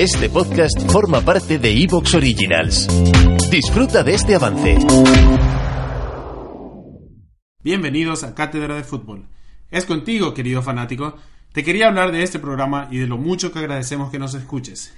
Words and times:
Este 0.00 0.30
podcast 0.30 0.90
forma 0.90 1.20
parte 1.20 1.58
de 1.58 1.82
Evox 1.82 2.14
Originals. 2.14 2.88
Disfruta 3.50 4.02
de 4.02 4.14
este 4.14 4.34
avance. 4.34 4.78
Bienvenidos 7.62 8.24
a 8.24 8.34
Cátedra 8.34 8.76
de 8.76 8.82
Fútbol. 8.82 9.26
Es 9.70 9.84
contigo, 9.84 10.32
querido 10.32 10.62
fanático. 10.62 11.16
Te 11.52 11.62
quería 11.62 11.88
hablar 11.88 12.12
de 12.12 12.22
este 12.22 12.38
programa 12.38 12.88
y 12.90 12.96
de 12.96 13.06
lo 13.06 13.18
mucho 13.18 13.52
que 13.52 13.58
agradecemos 13.58 14.10
que 14.10 14.18
nos 14.18 14.32
escuches. 14.32 14.96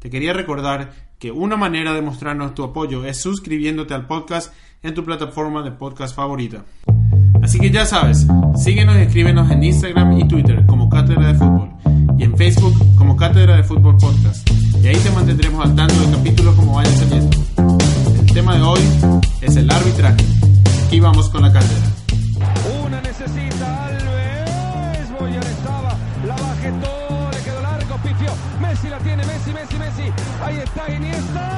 Te 0.00 0.10
quería 0.10 0.34
recordar 0.34 0.92
que 1.18 1.32
una 1.32 1.56
manera 1.56 1.94
de 1.94 2.02
mostrarnos 2.02 2.54
tu 2.54 2.62
apoyo 2.62 3.06
es 3.06 3.16
suscribiéndote 3.22 3.94
al 3.94 4.06
podcast 4.06 4.52
en 4.82 4.92
tu 4.92 5.02
plataforma 5.02 5.62
de 5.62 5.72
podcast 5.72 6.14
favorita. 6.14 6.66
Así 7.42 7.58
que 7.58 7.70
ya 7.70 7.86
sabes, 7.86 8.26
síguenos 8.54 8.98
y 8.98 9.00
escríbenos 9.00 9.50
en 9.50 9.64
Instagram 9.64 10.12
y 10.18 10.28
Twitter 10.28 10.66
como 10.66 10.90
Cátedra 10.90 11.28
de 11.28 11.38
Fútbol 11.38 11.81
y 12.18 12.24
en 12.24 12.36
Facebook 12.36 12.74
como 12.96 13.16
Cátedra 13.16 13.56
de 13.56 13.64
Fútbol 13.64 13.96
Podcast. 13.96 14.48
Y 14.82 14.88
ahí 14.88 14.96
te 14.96 15.10
mantendremos 15.10 15.64
al 15.64 15.74
tanto 15.74 15.94
del 15.94 16.10
capítulo 16.10 16.54
como 16.56 16.74
vayan 16.74 16.96
saliendo. 16.96 17.36
El 18.18 18.32
tema 18.32 18.56
de 18.56 18.62
hoy 18.62 18.80
es 19.40 19.56
el 19.56 19.70
arbitraje. 19.70 20.24
Aquí 20.86 21.00
vamos 21.00 21.28
con 21.28 21.42
la 21.42 21.52
cátedra. 21.52 21.90
Una 22.84 23.00
necesita 23.00 23.86
Alves. 23.86 25.10
Boyan 25.18 25.42
estaba. 25.42 25.96
La 26.26 26.36
bajetó. 26.36 27.30
Le 27.32 27.38
quedó 27.44 27.62
largo. 27.62 27.96
Pifió. 28.02 28.32
Messi 28.60 28.88
la 28.88 28.98
tiene. 28.98 29.24
Messi, 29.24 29.52
Messi, 29.52 29.76
Messi. 29.76 30.12
Ahí 30.44 30.56
está 30.56 30.92
Iniesta. 30.94 31.51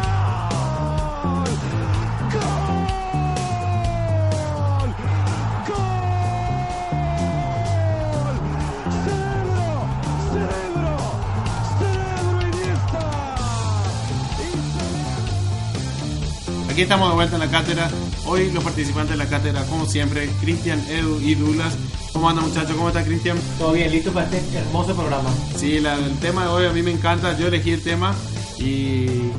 Aquí 16.75 16.83
estamos 16.83 17.09
de 17.09 17.15
vuelta 17.15 17.37
en 17.37 17.41
la 17.41 17.49
cátedra. 17.51 17.89
Hoy 18.27 18.51
los 18.51 18.65
participantes 18.65 19.17
de 19.17 19.25
la 19.25 19.31
cátedra, 19.31 19.63
como 19.67 19.87
siempre, 19.87 20.29
Cristian, 20.41 20.81
Edu 20.89 21.21
y 21.21 21.37
Douglas. 21.37 21.73
¿Cómo 22.13 22.29
anda 22.29 22.43
muchachos? 22.43 22.73
¿Cómo 22.75 22.89
está 22.89 23.05
Cristian? 23.05 23.39
Todo 23.59 23.73
bien, 23.75 23.93
listo 23.93 24.11
para 24.13 24.27
este 24.27 24.59
hermoso 24.59 24.93
programa. 24.95 25.31
Sí, 25.57 25.79
la- 25.79 25.95
el 25.95 26.19
tema 26.19 26.43
de 26.43 26.49
hoy 26.49 26.67
a 26.67 26.73
mí 26.73 26.83
me 26.83 26.91
encanta. 26.91 27.39
Yo 27.39 27.47
elegí 27.47 27.71
el 27.71 27.83
tema 27.83 28.13
y 28.59 29.31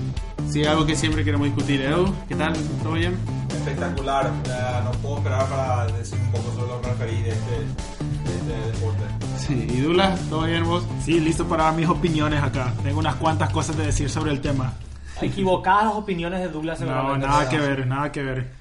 sí, 0.49 0.63
algo 0.65 0.85
que 0.85 0.95
siempre 0.95 1.25
queremos 1.25 1.47
discutir. 1.47 1.81
Edu, 1.81 2.13
¿qué 2.29 2.35
tal? 2.35 2.53
¿Todo 2.83 2.93
bien? 2.93 3.17
espectacular. 3.49 4.31
Ya 4.45 4.81
no 4.85 4.91
puedo 5.01 5.17
esperar 5.17 5.47
para 5.49 5.87
decir 5.87 6.17
un 6.19 6.31
poco 6.31 6.53
sobre 6.55 6.67
lo 6.67 6.81
que 6.81 6.87
referí 6.89 7.21
de 7.23 7.29
este, 7.29 7.51
de 7.51 8.35
este 8.37 8.71
deporte. 8.71 9.03
Sí, 9.45 9.67
y 9.73 9.81
Douglas, 9.81 10.19
¿todo 10.29 10.43
bien 10.43 10.63
vos? 10.65 10.83
Sí, 11.03 11.19
listo 11.19 11.45
para 11.47 11.65
dar 11.65 11.73
mis 11.75 11.87
opiniones 11.89 12.41
acá. 12.43 12.73
Tengo 12.83 12.99
unas 12.99 13.15
cuantas 13.15 13.49
cosas 13.49 13.75
de 13.75 13.87
decir 13.87 14.09
sobre 14.09 14.31
el 14.31 14.39
tema. 14.39 14.73
Equivocadas 15.21 15.85
las 15.85 15.95
opiniones 15.95 16.41
de 16.41 16.49
Douglas. 16.49 16.79
No, 16.81 17.17
nada 17.17 17.49
que 17.49 17.57
ver, 17.57 17.87
nada 17.87 18.11
que 18.11 18.23
ver. 18.23 18.51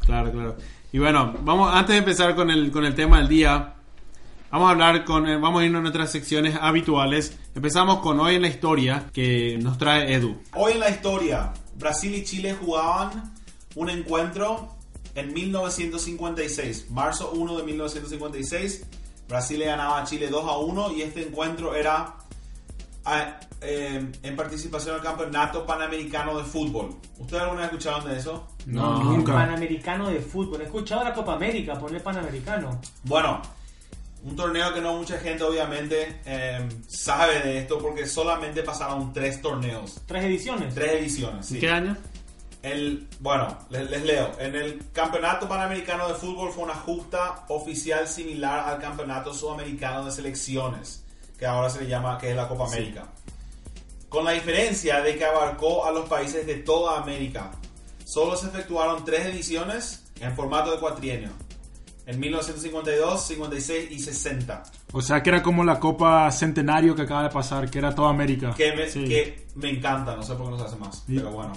Claro, 0.00 0.32
claro. 0.32 0.56
Y 0.92 0.98
bueno, 0.98 1.34
vamos 1.42 1.72
antes 1.72 1.94
de 1.94 1.98
empezar 1.98 2.34
con 2.34 2.50
el, 2.50 2.70
con 2.72 2.84
el 2.84 2.94
tema 2.94 3.18
del 3.18 3.28
día, 3.28 3.74
vamos 4.50 4.68
a 4.68 4.70
hablar 4.72 5.04
con, 5.04 5.28
eh, 5.28 5.36
vamos 5.36 5.62
a 5.62 5.64
irnos 5.64 5.78
a 5.78 5.82
nuestras 5.82 6.10
secciones 6.10 6.56
habituales. 6.60 7.38
Empezamos 7.54 8.00
con 8.00 8.18
hoy 8.18 8.34
en 8.34 8.42
la 8.42 8.48
historia 8.48 9.06
que 9.12 9.56
nos 9.62 9.78
trae 9.78 10.12
Edu. 10.12 10.40
Hoy 10.54 10.72
en 10.72 10.80
la 10.80 10.90
historia, 10.90 11.52
Brasil 11.76 12.14
y 12.14 12.24
Chile 12.24 12.56
jugaban 12.60 13.32
un 13.76 13.88
encuentro 13.88 14.74
en 15.14 15.32
1956, 15.32 16.90
marzo 16.90 17.30
1 17.32 17.58
de 17.58 17.62
1956. 17.64 18.86
Brasil 19.28 19.60
le 19.60 19.66
ganaba 19.66 20.00
a 20.00 20.04
Chile 20.04 20.28
2 20.28 20.44
a 20.44 20.58
1 20.58 20.92
y 20.92 21.02
este 21.02 21.26
encuentro 21.26 21.74
era 21.76 22.16
ah, 23.04 23.38
eh, 23.60 24.10
en 24.22 24.36
participación 24.36 24.96
al 24.96 25.02
Campeonato 25.02 25.64
Panamericano 25.66 26.38
de 26.38 26.44
Fútbol. 26.44 26.96
¿Ustedes 27.18 27.42
alguna 27.42 27.62
vez 27.62 27.70
escucharon 27.72 28.08
de 28.08 28.18
eso? 28.18 28.48
No, 28.66 29.00
El 29.00 29.06
nunca. 29.08 29.32
Panamericano 29.34 30.08
de 30.08 30.20
fútbol. 30.20 30.60
He 30.60 30.64
escuchado 30.64 31.04
la 31.04 31.12
Copa 31.14 31.34
América, 31.34 31.74
ponle 31.78 32.00
Panamericano. 32.00 32.80
Bueno, 33.04 33.40
un 34.22 34.36
torneo 34.36 34.72
que 34.74 34.80
no 34.80 34.94
mucha 34.96 35.18
gente 35.18 35.42
obviamente 35.44 36.20
eh, 36.26 36.68
sabe 36.88 37.40
de 37.40 37.58
esto 37.58 37.78
porque 37.78 38.06
solamente 38.06 38.62
pasaron 38.62 39.12
tres 39.12 39.40
torneos, 39.42 40.00
Tres 40.06 40.24
ediciones. 40.24 40.74
tres 40.74 40.92
ediciones. 40.92 41.46
sí. 41.46 41.58
¿Qué 41.58 41.70
año? 41.70 41.96
El, 42.62 43.08
bueno, 43.20 43.56
les, 43.70 43.88
les 43.90 44.02
leo. 44.04 44.32
En 44.38 44.54
el 44.54 44.82
Campeonato 44.92 45.48
Panamericano 45.48 46.06
de 46.08 46.14
Fútbol 46.14 46.52
fue 46.52 46.64
una 46.64 46.74
justa 46.74 47.46
oficial 47.48 48.06
similar 48.06 48.68
al 48.68 48.78
Campeonato 48.78 49.32
Sudamericano 49.32 50.04
de 50.04 50.10
Selecciones, 50.12 51.02
que 51.40 51.46
ahora 51.46 51.70
se 51.70 51.80
le 51.80 51.88
llama, 51.88 52.18
que 52.18 52.30
es 52.30 52.36
la 52.36 52.46
Copa 52.46 52.66
América. 52.66 53.08
Con 54.10 54.24
la 54.26 54.32
diferencia 54.32 55.00
de 55.00 55.16
que 55.16 55.24
abarcó 55.24 55.86
a 55.86 55.90
los 55.90 56.06
países 56.08 56.46
de 56.46 56.56
toda 56.56 57.00
América. 57.00 57.50
Solo 58.04 58.36
se 58.36 58.48
efectuaron 58.48 59.04
tres 59.06 59.24
ediciones 59.26 60.04
en 60.20 60.36
formato 60.36 60.70
de 60.72 60.78
cuatrienio. 60.78 61.30
En 62.04 62.20
1952, 62.20 63.24
56 63.26 63.90
y 63.90 63.98
60. 64.00 64.64
O 64.92 65.00
sea 65.00 65.22
que 65.22 65.30
era 65.30 65.42
como 65.42 65.64
la 65.64 65.80
Copa 65.80 66.30
Centenario 66.30 66.94
que 66.94 67.02
acaba 67.02 67.22
de 67.22 67.30
pasar, 67.30 67.70
que 67.70 67.78
era 67.78 67.94
toda 67.94 68.10
América. 68.10 68.52
que 68.54 68.74
me, 68.74 68.90
Sí. 68.90 69.04
que 69.04 69.46
me 69.54 69.70
encanta, 69.70 70.14
no 70.16 70.22
sé 70.22 70.34
por 70.34 70.46
qué 70.46 70.50
no 70.50 70.58
se 70.58 70.64
hace 70.64 70.76
más, 70.76 70.96
Sí. 71.06 71.14
pero 71.16 71.30
bueno. 71.30 71.52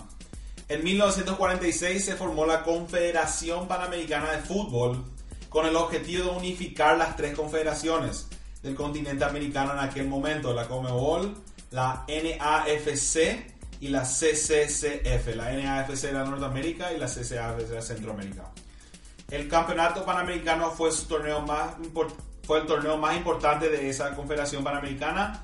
En 0.69 0.81
1946 0.83 2.05
se 2.05 2.15
formó 2.15 2.45
la 2.45 2.63
Confederación 2.63 3.67
Panamericana 3.67 4.31
de 4.31 4.37
Fútbol 4.39 5.03
con 5.49 5.65
el 5.65 5.75
objetivo 5.75 6.23
de 6.31 6.37
unificar 6.37 6.97
las 6.97 7.17
tres 7.17 7.35
confederaciones 7.35 8.27
del 8.63 8.75
continente 8.75 9.23
americano 9.25 9.73
en 9.73 9.79
aquel 9.79 10.07
momento, 10.07 10.53
la 10.53 10.67
Comebol, 10.67 11.35
la 11.71 12.05
NAFC 12.07 13.53
y 13.81 13.89
la 13.89 14.03
CCCF. 14.03 15.35
La 15.35 15.51
NAFC 15.51 16.05
era 16.05 16.23
Norteamérica 16.23 16.93
y 16.93 16.97
la 16.97 17.07
CCAF 17.07 17.69
era 17.69 17.81
Centroamérica. 17.81 18.49
El 19.29 19.49
campeonato 19.49 20.05
panamericano 20.05 20.71
fue, 20.71 20.91
su 20.91 21.05
torneo 21.05 21.41
más 21.41 21.75
fue 22.43 22.59
el 22.59 22.65
torneo 22.65 22.97
más 22.97 23.15
importante 23.15 23.69
de 23.69 23.89
esa 23.89 24.15
confederación 24.15 24.63
panamericana 24.63 25.43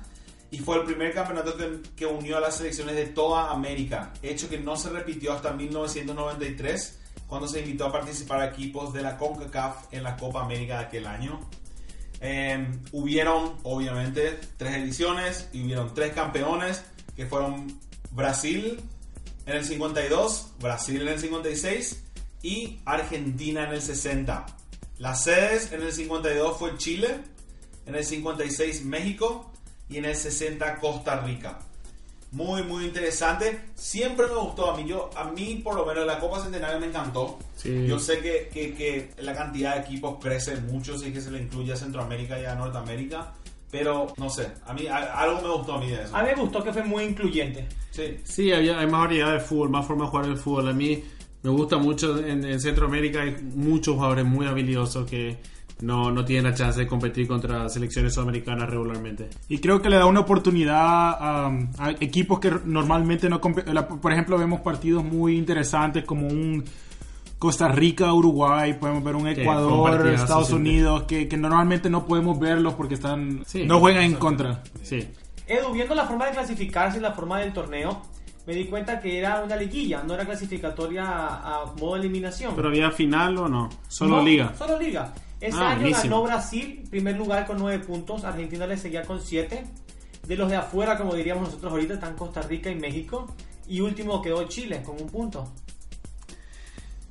y 0.50 0.58
fue 0.58 0.76
el 0.76 0.84
primer 0.84 1.14
campeonato 1.14 1.56
que, 1.56 1.80
que 1.96 2.06
unió 2.06 2.36
a 2.36 2.40
las 2.40 2.56
selecciones 2.56 2.96
de 2.96 3.06
toda 3.06 3.50
América, 3.50 4.12
hecho 4.22 4.48
que 4.48 4.58
no 4.58 4.76
se 4.76 4.90
repitió 4.90 5.32
hasta 5.32 5.52
1993, 5.52 6.98
cuando 7.26 7.46
se 7.46 7.60
invitó 7.60 7.86
a 7.86 7.92
participar 7.92 8.40
a 8.40 8.46
equipos 8.46 8.92
de 8.92 9.02
la 9.02 9.16
CONCACAF 9.16 9.92
en 9.92 10.02
la 10.02 10.16
Copa 10.16 10.42
América 10.42 10.78
de 10.78 10.84
aquel 10.86 11.06
año. 11.06 11.40
Eh, 12.20 12.66
hubieron, 12.92 13.56
obviamente, 13.62 14.38
tres 14.56 14.76
ediciones 14.76 15.48
y 15.52 15.64
hubieron 15.64 15.94
tres 15.94 16.12
campeones, 16.12 16.84
que 17.16 17.26
fueron 17.26 17.78
Brasil 18.10 18.80
en 19.46 19.56
el 19.56 19.64
52, 19.64 20.52
Brasil 20.60 21.02
en 21.02 21.08
el 21.08 21.18
56 21.18 22.04
y 22.42 22.80
Argentina 22.84 23.64
en 23.64 23.74
el 23.74 23.82
60. 23.82 24.46
Las 24.98 25.24
sedes 25.24 25.72
en 25.72 25.82
el 25.82 25.92
52 25.92 26.58
fue 26.58 26.76
Chile, 26.76 27.20
en 27.86 27.94
el 27.94 28.04
56 28.04 28.84
México 28.84 29.50
y 29.88 29.96
en 29.98 30.04
el 30.04 30.14
60 30.14 30.76
Costa 30.76 31.20
Rica. 31.20 31.58
Muy, 32.32 32.62
muy 32.62 32.84
interesante. 32.84 33.60
Siempre 33.74 34.26
me 34.28 34.34
gustó 34.36 34.70
a 34.70 34.76
mí. 34.76 34.84
Yo, 34.86 35.10
a 35.16 35.24
mí, 35.24 35.60
por 35.64 35.74
lo 35.74 35.84
menos, 35.84 36.06
la 36.06 36.20
Copa 36.20 36.40
Centenario 36.40 36.78
me 36.78 36.86
encantó. 36.86 37.38
Sí. 37.56 37.86
Yo 37.88 37.98
sé 37.98 38.20
que, 38.20 38.48
que- 38.52 38.72
que 38.74 39.10
la 39.22 39.34
cantidad 39.34 39.74
de 39.74 39.80
equipos 39.82 40.18
crece 40.22 40.56
mucho 40.60 40.96
si 40.96 41.06
es 41.08 41.12
que 41.12 41.20
se 41.20 41.30
le 41.32 41.42
incluye 41.42 41.72
a 41.72 41.76
Centroamérica 41.76 42.38
y 42.40 42.44
a 42.44 42.54
Norteamérica. 42.54 43.32
Pero, 43.72 44.12
no 44.16 44.30
sé, 44.30 44.48
a 44.66 44.72
mí 44.72 44.86
a- 44.86 44.96
algo 45.20 45.40
me 45.42 45.48
gustó 45.54 45.74
a 45.74 45.80
mí 45.80 45.88
de 45.90 46.02
eso. 46.02 46.16
A 46.16 46.22
mí 46.22 46.28
me 46.34 46.40
gustó 46.42 46.62
que 46.62 46.72
fue 46.72 46.82
muy 46.84 47.04
incluyente. 47.04 47.66
Sí. 47.90 48.16
Sí, 48.24 48.52
había, 48.52 48.78
hay 48.78 48.86
más 48.86 49.00
variedad 49.02 49.32
de 49.32 49.40
fútbol, 49.40 49.70
más 49.70 49.86
forma 49.86 50.04
de 50.04 50.10
jugar 50.10 50.26
el 50.26 50.36
fútbol. 50.36 50.68
A 50.68 50.72
mí 50.72 51.02
me 51.42 51.50
gusta 51.50 51.78
mucho, 51.78 52.18
en, 52.18 52.44
en 52.44 52.60
Centroamérica 52.60 53.22
hay 53.22 53.36
muchos 53.54 53.94
jugadores 53.94 54.24
muy 54.24 54.46
habilidosos 54.46 55.08
que 55.08 55.36
no, 55.82 56.10
no 56.10 56.24
tienen 56.24 56.50
la 56.50 56.54
chance 56.56 56.80
de 56.80 56.86
competir 56.86 57.26
contra 57.26 57.68
selecciones 57.68 58.14
sudamericanas 58.14 58.68
regularmente. 58.68 59.28
Y 59.48 59.58
creo 59.58 59.80
que 59.80 59.88
le 59.88 59.96
da 59.96 60.06
una 60.06 60.20
oportunidad 60.20 61.46
um, 61.48 61.68
a 61.78 61.90
equipos 62.00 62.38
que 62.40 62.52
normalmente 62.64 63.28
no... 63.28 63.40
Por 63.40 64.12
ejemplo, 64.12 64.38
vemos 64.38 64.60
partidos 64.60 65.04
muy 65.04 65.36
interesantes 65.36 66.04
como 66.04 66.26
un 66.26 66.64
Costa 67.38 67.68
Rica, 67.68 68.12
Uruguay, 68.12 68.74
podemos 68.74 69.02
ver 69.02 69.16
un 69.16 69.26
Ecuador, 69.26 70.06
Estados. 70.08 70.50
Unidos, 70.50 71.04
que, 71.04 71.26
que 71.26 71.38
normalmente 71.38 71.88
no 71.88 72.04
podemos 72.06 72.38
verlos 72.38 72.74
porque 72.74 72.94
están 72.94 73.42
Sí. 73.46 73.64
no 73.64 73.80
juegan 73.80 74.02
en 74.04 74.14
contra. 74.16 74.62
Sí. 74.82 75.08
Edu, 75.46 75.72
viendo 75.72 75.94
la 75.94 76.04
forma 76.04 76.26
de 76.26 76.32
clasificarse 76.32 76.98
y 76.98 77.00
la 77.00 77.12
forma 77.12 77.40
del 77.40 77.54
torneo, 77.54 78.02
me 78.46 78.54
di 78.54 78.66
cuenta 78.66 79.00
que 79.00 79.18
era 79.18 79.42
una 79.42 79.56
liguilla, 79.56 80.02
no 80.02 80.12
era 80.14 80.26
clasificatoria 80.26 81.04
a, 81.06 81.62
a 81.62 81.66
modo 81.78 81.94
de 81.94 82.00
eliminación. 82.00 82.54
¿Pero 82.54 82.68
había 82.68 82.90
final 82.90 83.38
o 83.38 83.48
no? 83.48 83.70
Solo 83.88 84.16
No, 84.16 84.22
liga. 84.22 84.52
Solo 84.58 84.78
liga. 84.78 85.10
Ese 85.40 85.56
Ah, 85.58 85.70
año 85.70 85.80
buenísimo. 85.80 86.16
ganó 86.16 86.26
Brasil, 86.26 86.84
primer 86.90 87.16
lugar 87.16 87.46
con 87.46 87.58
9 87.58 87.84
puntos. 87.84 88.24
Argentina 88.24 88.66
le 88.66 88.76
seguía 88.76 89.02
con 89.02 89.20
7. 89.20 89.64
De 90.26 90.36
los 90.36 90.50
de 90.50 90.56
afuera, 90.56 90.96
como 90.98 91.14
diríamos 91.14 91.44
nosotros 91.44 91.72
ahorita, 91.72 91.94
están 91.94 92.14
Costa 92.14 92.42
Rica 92.42 92.70
y 92.70 92.74
México. 92.76 93.34
Y 93.66 93.80
último 93.80 94.20
quedó 94.20 94.46
Chile 94.48 94.82
con 94.84 95.00
un 95.00 95.08
punto. 95.08 95.50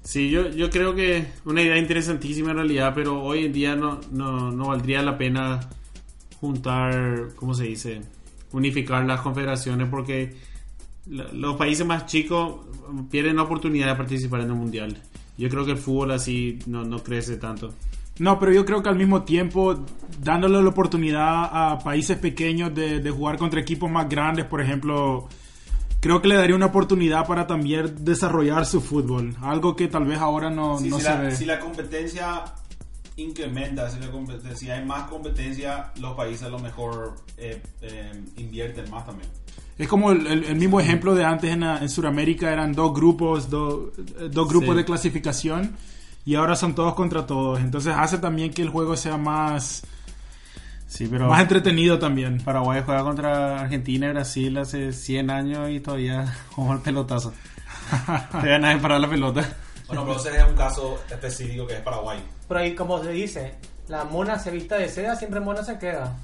Sí, 0.04 0.30
yo, 0.30 0.50
yo 0.50 0.70
creo 0.70 0.96
que 0.96 1.26
una 1.46 1.62
idea 1.62 1.78
interesantísima 1.78 2.52
en 2.52 2.58
realidad, 2.58 2.94
pero 2.96 3.22
hoy 3.22 3.46
en 3.46 3.54
día 3.54 3.76
no, 3.76 4.00
no, 4.12 4.52
no 4.52 4.68
valdría 4.68 5.02
la 5.04 5.18
pena 5.18 5.60
juntar, 6.40 7.30
¿cómo 7.36 7.54
se 7.54 7.66
dice? 7.66 8.02
Unificar 8.52 9.06
las 9.06 9.22
confederaciones 9.22 9.88
porque 9.90 10.36
los 11.06 11.56
países 11.58 11.86
más 11.86 12.06
chicos 12.06 12.66
pierden 13.12 13.36
la 13.36 13.44
oportunidad 13.44 13.88
de 13.88 13.96
participar 13.96 14.42
en 14.42 14.48
el 14.48 14.56
mundial. 14.56 14.98
Yo 15.38 15.50
creo 15.50 15.66
que 15.66 15.72
el 15.72 15.78
fútbol 15.78 16.12
así 16.12 16.60
no, 16.66 16.84
no 16.84 17.00
crece 17.04 17.38
tanto. 17.38 17.74
No, 18.20 18.38
pero 18.40 18.52
yo 18.54 18.66
creo 18.66 18.84
que 18.84 18.90
al 18.90 18.96
mismo 18.98 19.24
tiempo, 19.24 19.86
dándole 20.22 20.62
la 20.62 20.70
oportunidad 20.70 21.50
a 21.52 21.80
países 21.80 22.18
pequeños 22.18 22.74
de, 22.76 23.00
de 23.00 23.12
jugar 23.12 23.38
contra 23.38 23.60
equipos 23.62 23.90
más 23.90 24.08
grandes, 24.10 24.46
por 24.46 24.62
ejemplo, 24.62 25.28
creo 26.02 26.22
que 26.22 26.28
le 26.28 26.36
daría 26.36 26.56
una 26.56 26.66
oportunidad 26.68 27.26
para 27.26 27.48
también 27.48 27.96
desarrollar 28.04 28.66
su 28.66 28.82
fútbol. 28.82 29.36
Algo 29.42 29.76
que 29.76 29.88
tal 29.88 30.06
vez 30.06 30.20
ahora 30.20 30.50
no, 30.50 30.78
Sí, 30.80 30.90
no 30.90 30.98
si, 30.98 31.04
se 31.04 31.10
la, 31.10 31.16
ve. 31.22 31.32
si 31.36 31.46
la 31.46 31.60
competencia 31.60 32.44
incrementa, 33.18 33.90
si, 33.90 34.00
la 34.00 34.12
competencia- 34.12 34.56
si 34.56 34.70
hay 34.70 34.86
más 34.86 35.04
competencia, 35.10 35.92
los 36.00 36.16
países 36.16 36.44
a 36.44 36.50
lo 36.50 36.60
mejor 36.60 37.16
eh, 37.38 37.62
eh, 37.82 38.12
invierten 38.38 38.90
más 38.90 39.06
también. 39.06 39.30
Es 39.78 39.88
como 39.88 40.12
el, 40.12 40.28
el- 40.28 40.44
el 40.46 40.56
mismo 40.56 40.80
ejemplo 40.80 41.16
de 41.16 41.24
antes 41.24 41.52
en, 41.52 41.64
en 41.64 41.90
Sudamérica, 41.90 42.52
eran 42.52 42.74
dos 42.74 42.94
grupos, 42.94 43.50
do- 43.50 43.92
dos 44.32 44.48
grupos 44.50 44.70
Sí. 44.72 44.76
de 44.76 44.86
clasificación 44.86 45.76
y 46.26 46.36
ahora 46.36 46.56
son 46.56 46.76
todos 46.76 46.94
contra 46.94 47.26
todos. 47.26 47.60
Entonces 47.60 47.94
hace 47.98 48.18
también 48.18 48.54
que 48.54 48.62
el 48.62 48.70
juego 48.70 48.96
sea 48.96 49.18
más, 49.18 49.84
Sí, 50.90 51.08
pero 51.08 51.28
más 51.28 51.42
entretenido 51.42 52.00
también. 52.00 52.40
Paraguay 52.40 52.82
juega 52.84 53.04
contra 53.04 53.62
Argentina 53.62 54.08
y 54.08 54.10
Brasil 54.10 54.58
hace 54.58 54.92
100 54.92 55.30
años 55.30 55.70
y 55.70 55.80
todavía 55.80 56.36
jugamos 56.52 56.78
el 56.78 56.84
pelotazo. 56.84 57.32
Todavía 58.32 58.58
nadie 58.58 58.82
para 58.82 58.98
la 58.98 59.08
pelota. 59.08 59.48
Bueno, 59.88 60.04
pero 60.04 60.18
ese 60.18 60.36
es 60.36 60.44
un 60.44 60.56
caso 60.56 61.00
específico 61.10 61.68
que 61.68 61.76
es 61.76 61.82
Paraguay. 61.82 62.20
Pero 62.48 62.60
ahí, 62.60 62.74
como 62.74 63.02
se 63.04 63.12
dice, 63.12 63.56
la 63.88 64.04
mona 64.04 64.40
se 64.40 64.50
vista 64.50 64.78
de 64.78 64.90
seda, 64.90 65.16
siempre 65.16 65.40
mona 65.40 65.64
se 65.64 65.78
queda. 65.78 66.16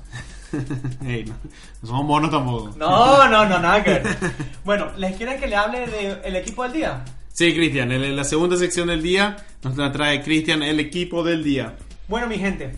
Ey, 1.05 1.25
no, 1.25 1.35
no 1.81 1.87
somos 1.87 2.05
monos 2.05 2.31
tampoco. 2.31 2.73
No, 2.75 3.29
no, 3.29 3.45
no, 3.45 3.59
nada 3.59 3.83
que 3.83 3.89
ver. 3.91 4.17
Bueno, 4.63 4.91
¿les 4.97 5.15
quieren 5.15 5.39
que 5.39 5.47
le 5.47 5.55
hable 5.55 5.87
del 5.87 6.35
equipo 6.35 6.63
del 6.63 6.73
día? 6.73 7.05
Sí, 7.35 7.53
Cristian, 7.53 7.91
en 7.91 8.15
la 8.15 8.23
segunda 8.23 8.55
sección 8.55 8.87
del 8.87 9.01
día 9.01 9.35
nos 9.61 9.75
la 9.75 9.91
trae 9.91 10.23
Cristian, 10.23 10.63
el 10.63 10.79
equipo 10.79 11.21
del 11.21 11.43
día. 11.43 11.75
Bueno, 12.07 12.27
mi 12.27 12.37
gente, 12.37 12.71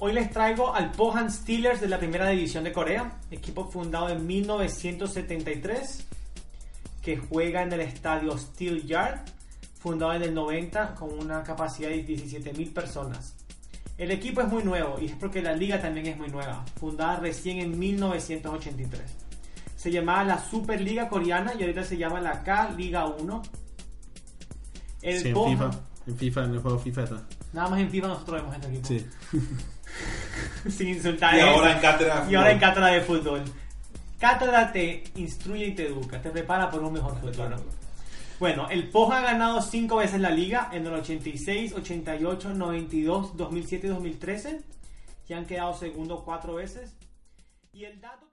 hoy 0.00 0.12
les 0.12 0.32
traigo 0.32 0.74
al 0.74 0.90
Pohan 0.90 1.30
Steelers 1.30 1.80
de 1.80 1.86
la 1.86 2.00
primera 2.00 2.28
división 2.28 2.64
de 2.64 2.72
Corea, 2.72 3.20
equipo 3.30 3.70
fundado 3.70 4.08
en 4.08 4.26
1973, 4.26 6.08
que 7.00 7.18
juega 7.18 7.62
en 7.62 7.72
el 7.72 7.82
estadio 7.82 8.36
Steel 8.36 8.84
Yard, 8.84 9.20
fundado 9.78 10.14
en 10.14 10.22
el 10.24 10.34
90 10.34 10.96
con 10.96 11.16
una 11.16 11.44
capacidad 11.44 11.90
de 11.90 12.04
17.000 12.04 12.72
personas. 12.72 13.36
El 13.96 14.10
equipo 14.10 14.40
es 14.40 14.48
muy 14.48 14.64
nuevo 14.64 14.98
y 15.00 15.06
es 15.06 15.14
porque 15.14 15.40
la 15.40 15.54
liga 15.54 15.80
también 15.80 16.06
es 16.06 16.16
muy 16.16 16.30
nueva, 16.30 16.64
fundada 16.80 17.20
recién 17.20 17.60
en 17.60 17.78
1983. 17.78 19.02
Se 19.76 19.92
llamaba 19.92 20.24
la 20.24 20.38
Superliga 20.40 21.08
Coreana 21.08 21.52
y 21.56 21.62
ahorita 21.62 21.84
se 21.84 21.96
llama 21.96 22.20
la 22.20 22.42
K-Liga 22.42 23.06
1. 23.06 23.42
El 25.02 25.20
Sí, 25.20 25.28
en 25.28 25.34
FIFA, 25.34 25.70
en 26.06 26.16
FIFA, 26.16 26.44
en 26.44 26.50
el 26.52 26.58
juego 26.60 26.78
FIFA 26.78 27.02
está. 27.04 27.22
Nada 27.52 27.68
más 27.68 27.80
en 27.80 27.90
FIFA 27.90 28.08
nosotros 28.08 28.42
vemos 28.42 28.54
este 28.54 28.68
equipo. 28.68 28.88
Sí. 28.88 29.06
Sin 30.70 30.88
insultar. 30.88 31.36
Y 31.36 31.40
ahora 31.40 31.72
en 31.72 31.80
cátedra 31.80 32.24
de 32.24 32.32
Y 32.32 32.34
ahora 32.34 32.52
en 32.52 32.58
cátedra 32.58 32.86
de 32.88 33.00
fútbol. 33.00 33.42
Cátedra 34.18 34.70
te 34.70 35.04
instruye 35.16 35.66
y 35.68 35.74
te 35.74 35.86
educa, 35.86 36.20
te 36.20 36.30
prepara 36.30 36.70
por 36.70 36.82
un 36.82 36.92
mejor 36.92 37.18
futuro. 37.18 37.56
Bueno, 38.38 38.68
el 38.70 38.88
Poja 38.88 39.18
ha 39.18 39.22
ganado 39.22 39.60
cinco 39.60 39.96
veces 39.96 40.20
la 40.20 40.30
liga 40.30 40.70
en 40.72 40.86
el 40.86 40.94
86, 40.94 41.74
88, 41.74 42.54
92, 42.54 43.36
2007 43.36 43.86
y 43.86 43.90
2013. 43.90 44.60
Y 45.28 45.32
han 45.32 45.46
quedado 45.46 45.74
segundo 45.74 46.22
cuatro 46.24 46.54
veces. 46.54 46.96
Y 47.72 47.84
el 47.84 48.00
dato... 48.00 48.29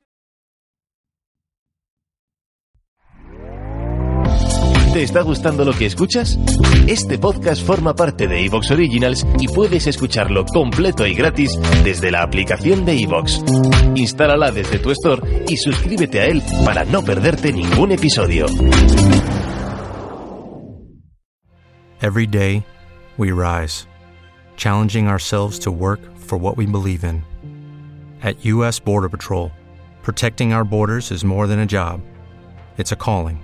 ¿Te 4.98 5.04
está 5.04 5.22
gustando 5.22 5.64
lo 5.64 5.74
que 5.74 5.86
escuchas? 5.86 6.40
Este 6.88 7.20
podcast 7.20 7.64
forma 7.64 7.94
parte 7.94 8.28
de 8.28 8.44
Evox 8.44 8.72
Originals 8.72 9.28
y 9.40 9.48
puedes 9.48 9.86
escucharlo 9.86 10.44
completo 10.44 11.06
y 11.06 11.14
gratis 11.14 11.56
desde 11.84 12.10
la 12.10 12.24
aplicación 12.24 12.84
de 12.84 13.04
Evox. 13.04 13.44
Instálala 13.94 14.50
desde 14.50 14.80
tu 14.80 14.90
store 14.90 15.46
y 15.48 15.56
suscríbete 15.56 16.22
a 16.22 16.26
él 16.26 16.42
para 16.66 16.84
no 16.86 17.04
perderte 17.04 17.54
ningún 17.54 17.92
episodio. 17.92 18.48
Every 22.02 22.26
day, 22.26 22.66
we 23.20 23.32
rise, 23.32 23.86
challenging 24.56 25.08
ourselves 25.08 25.60
to 25.60 25.70
work 25.70 26.00
for 26.18 26.40
what 26.40 26.58
we 26.58 26.66
believe 26.66 27.04
in. 27.04 27.24
At 28.24 28.44
U.S. 28.44 28.80
Border 28.80 29.10
Patrol, 29.10 29.52
protecting 30.02 30.54
our 30.54 30.66
borders 30.66 31.12
is 31.12 31.24
more 31.24 31.46
than 31.46 31.60
a 31.60 31.68
job, 31.68 32.02
it's 32.80 32.92
a 32.92 32.96
calling. 32.96 33.44